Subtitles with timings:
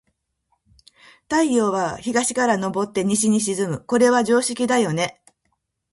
[1.29, 3.83] 太陽は、東から昇って西に沈む。
[3.85, 5.21] これは常識だよね。